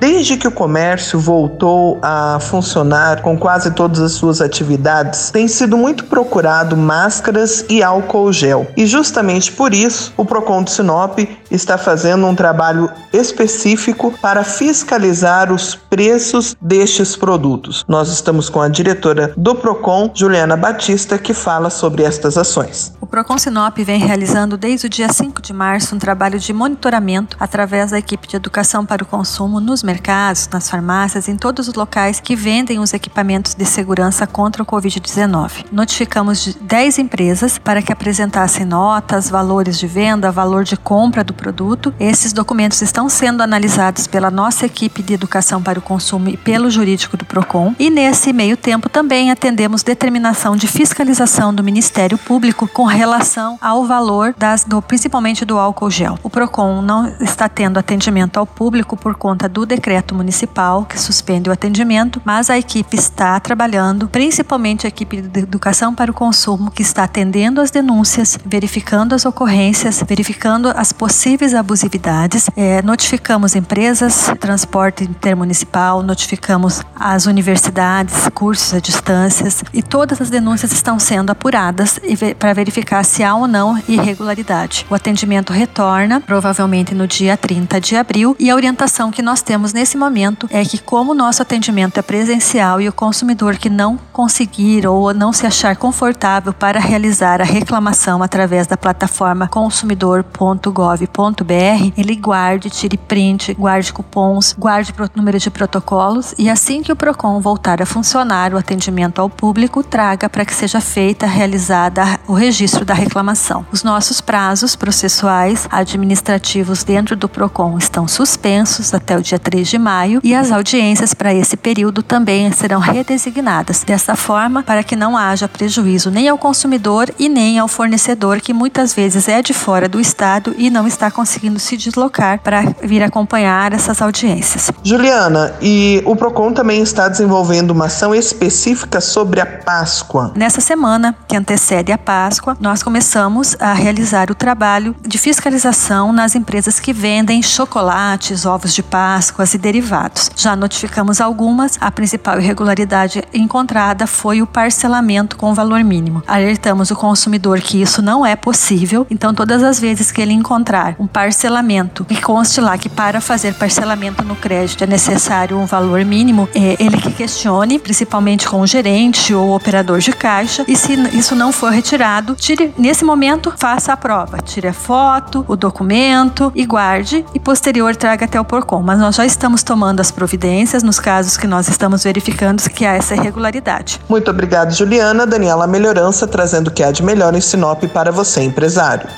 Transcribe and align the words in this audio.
Desde 0.00 0.38
que 0.38 0.48
o 0.48 0.50
comércio 0.50 1.20
voltou 1.20 1.98
a 2.00 2.38
funcionar 2.40 3.20
com 3.20 3.38
quase 3.38 3.70
todas 3.72 4.00
as 4.00 4.12
suas 4.12 4.40
atividades, 4.40 5.30
tem 5.30 5.46
sido 5.46 5.76
muito 5.76 6.06
procurado 6.06 6.74
máscaras 6.74 7.66
e 7.68 7.82
álcool 7.82 8.32
gel. 8.32 8.66
E 8.78 8.86
justamente 8.86 9.52
por 9.52 9.74
isso, 9.74 10.10
o 10.16 10.24
Procon 10.24 10.62
de 10.62 10.70
Sinop 10.70 11.18
está 11.50 11.76
fazendo 11.76 12.26
um 12.26 12.34
trabalho 12.34 12.90
específico 13.12 14.14
para 14.22 14.42
fiscalizar 14.42 15.52
os 15.52 15.74
preços 15.74 16.56
destes 16.58 17.14
produtos. 17.14 17.84
Nós 17.86 18.08
estamos 18.08 18.48
com 18.48 18.62
a 18.62 18.68
diretora 18.68 19.34
do 19.36 19.54
Procon, 19.54 20.10
Juliana 20.14 20.56
Batista, 20.56 21.18
que 21.18 21.34
fala 21.34 21.68
sobre 21.68 22.04
estas 22.04 22.38
ações. 22.38 22.94
Procon 23.10 23.36
Sinop 23.38 23.76
vem 23.78 23.98
realizando 23.98 24.56
desde 24.56 24.86
o 24.86 24.88
dia 24.88 25.12
5 25.12 25.42
de 25.42 25.52
março 25.52 25.96
um 25.96 25.98
trabalho 25.98 26.38
de 26.38 26.52
monitoramento 26.52 27.36
através 27.40 27.90
da 27.90 27.98
equipe 27.98 28.28
de 28.28 28.36
educação 28.36 28.86
para 28.86 29.02
o 29.02 29.06
consumo 29.06 29.58
nos 29.58 29.82
mercados, 29.82 30.48
nas 30.52 30.70
farmácias, 30.70 31.28
em 31.28 31.34
todos 31.34 31.66
os 31.66 31.74
locais 31.74 32.20
que 32.20 32.36
vendem 32.36 32.78
os 32.78 32.94
equipamentos 32.94 33.56
de 33.56 33.64
segurança 33.64 34.28
contra 34.28 34.62
o 34.62 34.66
Covid-19. 34.66 35.66
Notificamos 35.72 36.54
10 36.60 36.98
empresas 36.98 37.58
para 37.58 37.82
que 37.82 37.92
apresentassem 37.92 38.64
notas, 38.64 39.28
valores 39.28 39.76
de 39.76 39.88
venda, 39.88 40.30
valor 40.30 40.62
de 40.62 40.76
compra 40.76 41.24
do 41.24 41.34
produto. 41.34 41.92
Esses 41.98 42.32
documentos 42.32 42.80
estão 42.80 43.08
sendo 43.08 43.42
analisados 43.42 44.06
pela 44.06 44.30
nossa 44.30 44.66
equipe 44.66 45.02
de 45.02 45.14
educação 45.14 45.60
para 45.60 45.80
o 45.80 45.82
consumo 45.82 46.28
e 46.28 46.36
pelo 46.36 46.70
jurídico 46.70 47.16
do 47.16 47.24
PROCON. 47.24 47.74
E 47.76 47.90
nesse 47.90 48.32
meio 48.32 48.56
tempo 48.56 48.88
também 48.88 49.32
atendemos 49.32 49.82
determinação 49.82 50.54
de 50.54 50.68
fiscalização 50.68 51.52
do 51.52 51.64
Ministério 51.64 52.16
Público 52.16 52.68
com 52.68 52.99
relação 53.00 53.58
ao 53.62 53.86
valor 53.86 54.34
das, 54.36 54.62
do, 54.62 54.82
principalmente 54.82 55.42
do 55.46 55.58
álcool 55.58 55.90
gel. 55.90 56.18
O 56.22 56.28
PROCON 56.28 56.82
não 56.82 57.06
está 57.20 57.48
tendo 57.48 57.78
atendimento 57.78 58.38
ao 58.38 58.46
público 58.46 58.94
por 58.94 59.14
conta 59.14 59.48
do 59.48 59.64
decreto 59.64 60.14
municipal 60.14 60.84
que 60.84 61.00
suspende 61.00 61.48
o 61.48 61.52
atendimento, 61.52 62.20
mas 62.26 62.50
a 62.50 62.58
equipe 62.58 62.94
está 62.94 63.40
trabalhando, 63.40 64.06
principalmente 64.08 64.86
a 64.86 64.88
equipe 64.88 65.22
de 65.22 65.40
educação 65.40 65.94
para 65.94 66.10
o 66.10 66.14
consumo, 66.14 66.70
que 66.70 66.82
está 66.82 67.04
atendendo 67.04 67.62
as 67.62 67.70
denúncias, 67.70 68.38
verificando 68.44 69.14
as 69.14 69.24
ocorrências, 69.24 70.04
verificando 70.06 70.68
as 70.76 70.92
possíveis 70.92 71.54
abusividades. 71.54 72.50
É, 72.54 72.82
notificamos 72.82 73.56
empresas, 73.56 74.30
transporte 74.38 75.04
intermunicipal, 75.04 76.02
notificamos 76.02 76.82
as 76.94 77.24
universidades, 77.24 78.28
cursos 78.34 78.74
à 78.74 78.78
distância 78.78 79.48
e 79.72 79.82
todas 79.82 80.20
as 80.20 80.28
denúncias 80.28 80.70
estão 80.72 80.98
sendo 80.98 81.30
apuradas 81.30 81.98
para 82.38 82.52
verificar 82.52 82.89
se 83.04 83.22
há 83.22 83.34
ou 83.34 83.46
não 83.46 83.80
irregularidade. 83.88 84.86
O 84.90 84.94
atendimento 84.94 85.52
retorna, 85.52 86.20
provavelmente 86.20 86.94
no 86.94 87.06
dia 87.06 87.36
30 87.36 87.80
de 87.80 87.96
abril, 87.96 88.36
e 88.38 88.50
a 88.50 88.54
orientação 88.54 89.10
que 89.10 89.22
nós 89.22 89.42
temos 89.42 89.72
nesse 89.72 89.96
momento 89.96 90.48
é 90.50 90.64
que, 90.64 90.78
como 90.78 91.12
o 91.12 91.14
nosso 91.14 91.42
atendimento 91.42 91.98
é 91.98 92.02
presencial 92.02 92.80
e 92.80 92.88
o 92.88 92.92
consumidor 92.92 93.56
que 93.56 93.70
não 93.70 93.98
conseguir 94.12 94.86
ou 94.86 95.12
não 95.14 95.32
se 95.32 95.46
achar 95.46 95.76
confortável 95.76 96.52
para 96.52 96.80
realizar 96.80 97.40
a 97.40 97.44
reclamação 97.44 98.22
através 98.22 98.66
da 98.66 98.76
plataforma 98.76 99.48
consumidor.gov.br, 99.48 101.92
ele 101.96 102.16
guarde, 102.16 102.70
tire 102.70 102.96
print, 102.96 103.54
guarde 103.54 103.92
cupons, 103.92 104.54
guarde 104.58 104.92
número 105.14 105.38
de 105.38 105.50
protocolos 105.50 106.34
e 106.38 106.48
assim 106.48 106.82
que 106.82 106.92
o 106.92 106.96
PROCON 106.96 107.40
voltar 107.40 107.82
a 107.82 107.86
funcionar, 107.86 108.52
o 108.52 108.58
atendimento 108.58 109.20
ao 109.20 109.28
público, 109.28 109.82
traga 109.82 110.28
para 110.28 110.44
que 110.44 110.54
seja 110.54 110.80
feita, 110.80 111.26
realizada 111.26 112.18
o 112.26 112.32
registro 112.32 112.79
da 112.84 112.94
reclamação. 112.94 113.66
Os 113.72 113.82
nossos 113.82 114.20
prazos 114.20 114.76
processuais 114.76 115.66
administrativos 115.70 116.84
dentro 116.84 117.16
do 117.16 117.28
PROCON 117.28 117.76
estão 117.78 118.06
suspensos 118.06 118.94
até 118.94 119.16
o 119.16 119.22
dia 119.22 119.38
3 119.38 119.68
de 119.68 119.78
maio 119.78 120.20
e 120.22 120.34
as 120.34 120.52
audiências 120.52 121.14
para 121.14 121.34
esse 121.34 121.56
período 121.56 122.02
também 122.02 122.50
serão 122.52 122.80
redesignadas. 122.80 123.82
Dessa 123.84 124.14
forma, 124.14 124.62
para 124.62 124.82
que 124.82 124.94
não 124.94 125.16
haja 125.16 125.48
prejuízo 125.48 126.10
nem 126.10 126.28
ao 126.28 126.38
consumidor 126.38 127.12
e 127.18 127.28
nem 127.28 127.58
ao 127.58 127.66
fornecedor, 127.66 128.40
que 128.40 128.52
muitas 128.52 128.94
vezes 128.94 129.28
é 129.28 129.42
de 129.42 129.52
fora 129.52 129.88
do 129.88 130.00
estado 130.00 130.54
e 130.56 130.70
não 130.70 130.86
está 130.86 131.10
conseguindo 131.10 131.58
se 131.58 131.76
deslocar 131.76 132.40
para 132.40 132.62
vir 132.82 133.02
acompanhar 133.02 133.72
essas 133.72 134.00
audiências. 134.00 134.70
Juliana, 134.84 135.54
e 135.60 136.02
o 136.06 136.14
Procon 136.14 136.52
também 136.52 136.82
está 136.82 137.08
desenvolvendo 137.08 137.70
uma 137.70 137.86
ação 137.86 138.14
específica 138.14 139.00
sobre 139.00 139.40
a 139.40 139.46
Páscoa. 139.46 140.32
Nessa 140.36 140.60
semana 140.60 141.16
que 141.26 141.36
antecede 141.36 141.90
a 141.90 141.98
Páscoa, 141.98 142.56
nós 142.60 142.69
começamos 142.78 143.56
a 143.58 143.72
realizar 143.72 144.30
o 144.30 144.34
trabalho 144.34 144.94
de 145.06 145.18
fiscalização 145.18 146.12
nas 146.12 146.34
empresas 146.34 146.78
que 146.78 146.92
vendem 146.92 147.42
chocolates, 147.42 148.46
ovos 148.46 148.72
de 148.72 148.82
Páscoa 148.82 149.44
e 149.52 149.58
derivados. 149.58 150.30
Já 150.36 150.54
notificamos 150.54 151.20
algumas, 151.20 151.76
a 151.80 151.90
principal 151.90 152.38
irregularidade 152.38 153.24
encontrada 153.34 154.06
foi 154.06 154.40
o 154.40 154.46
parcelamento 154.46 155.36
com 155.36 155.52
valor 155.52 155.82
mínimo. 155.82 156.22
Alertamos 156.26 156.90
o 156.92 156.96
consumidor 156.96 157.60
que 157.60 157.82
isso 157.82 158.00
não 158.00 158.24
é 158.24 158.36
possível, 158.36 159.06
então 159.10 159.34
todas 159.34 159.62
as 159.62 159.80
vezes 159.80 160.12
que 160.12 160.22
ele 160.22 160.32
encontrar 160.32 160.94
um 160.98 161.06
parcelamento 161.06 162.06
e 162.08 162.16
conste 162.16 162.60
lá 162.60 162.78
que 162.78 162.88
para 162.88 163.20
fazer 163.20 163.54
parcelamento 163.54 164.22
no 164.22 164.36
crédito 164.36 164.84
é 164.84 164.86
necessário 164.86 165.58
um 165.58 165.66
valor 165.66 166.04
mínimo, 166.04 166.48
é 166.54 166.76
ele 166.78 166.96
que 166.98 167.10
questione, 167.10 167.78
principalmente 167.78 168.48
com 168.48 168.60
o 168.60 168.66
gerente 168.66 169.34
ou 169.34 169.56
operador 169.56 169.98
de 169.98 170.12
caixa, 170.12 170.64
e 170.68 170.76
se 170.76 170.94
isso 171.16 171.34
não 171.34 171.50
for 171.50 171.72
retirado, 171.72 172.34
tire 172.34 172.59
nesse 172.76 173.04
momento, 173.04 173.52
faça 173.56 173.92
a 173.92 173.96
prova, 173.96 174.38
tire 174.38 174.68
a 174.68 174.72
foto, 174.72 175.44
o 175.48 175.56
documento 175.56 176.52
e 176.54 176.64
guarde 176.64 177.24
e 177.34 177.40
posterior 177.40 177.94
traga 177.96 178.24
até 178.24 178.40
o 178.40 178.44
Porcom. 178.44 178.82
Mas 178.82 178.98
nós 178.98 179.16
já 179.16 179.24
estamos 179.24 179.62
tomando 179.62 180.00
as 180.00 180.10
providências 180.10 180.82
nos 180.82 180.98
casos 180.98 181.36
que 181.36 181.46
nós 181.46 181.68
estamos 181.68 182.04
verificando 182.04 182.60
que 182.70 182.84
há 182.84 182.94
essa 182.94 183.14
irregularidade. 183.14 184.00
Muito 184.08 184.30
obrigado, 184.30 184.72
Juliana. 184.72 185.26
Daniela 185.26 185.66
Melhorança 185.66 186.26
trazendo 186.26 186.68
o 186.68 186.70
que 186.70 186.82
há 186.82 186.90
de 186.90 187.02
melhor 187.02 187.34
em 187.34 187.40
Sinop 187.40 187.84
para 187.84 188.10
você, 188.10 188.42
empresário. 188.42 189.08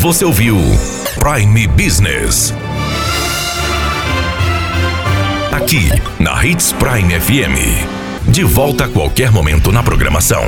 Você 0.00 0.24
ouviu 0.24 0.56
Prime 1.18 1.66
Business. 1.68 2.52
Aqui, 5.52 5.88
na 6.20 6.44
Hits 6.44 6.72
Prime 6.72 7.18
FM. 7.18 8.28
De 8.28 8.44
volta 8.44 8.84
a 8.84 8.88
qualquer 8.88 9.32
momento 9.32 9.72
na 9.72 9.82
programação. 9.82 10.44